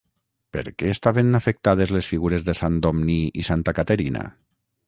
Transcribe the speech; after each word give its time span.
Per 0.55 0.61
què 0.81 0.89
estaven 0.93 1.37
afectades 1.41 1.93
les 1.97 2.09
figures 2.13 2.49
de 2.49 2.57
Sant 2.63 2.83
Domní 2.87 3.21
i 3.43 3.47
Santa 3.51 3.77
Caterina? 3.83 4.29